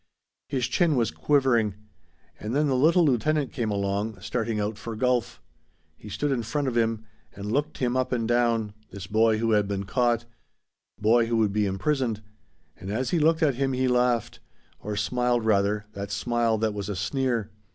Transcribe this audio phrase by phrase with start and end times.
[0.49, 1.75] His chin was quivering.
[2.39, 5.39] And then the little lieutenant came along, starting out for golf.
[5.95, 9.51] He stood in front of him and looked him up and down this boy who
[9.51, 10.25] had been caught.
[10.99, 12.23] Boy who would be imprisoned.
[12.77, 14.39] And as he looked at him he laughed;
[14.79, 17.51] or smiled rather, that smile that was a sneer.